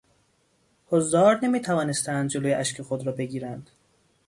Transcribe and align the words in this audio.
حضار 0.87 1.39
نمیتوانستند 1.45 2.29
جلوی 2.29 2.53
اشک 2.53 2.81
خود 2.81 3.05
را 3.07 3.11
بگیرند. 3.11 3.69